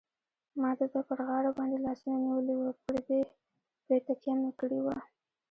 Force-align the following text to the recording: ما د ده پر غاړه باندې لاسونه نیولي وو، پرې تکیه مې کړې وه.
ما 0.61 0.71
د 0.77 0.81
ده 0.93 1.01
پر 1.07 1.19
غاړه 1.27 1.51
باندې 1.57 1.77
لاسونه 1.85 2.17
نیولي 2.25 2.55
وو، 2.57 2.71
پرې 3.87 3.99
تکیه 4.07 4.33
مې 4.41 4.51
کړې 4.59 4.79
وه. 4.85 4.97